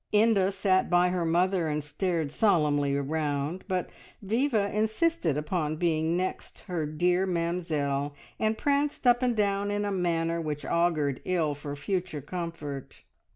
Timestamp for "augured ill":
10.65-11.53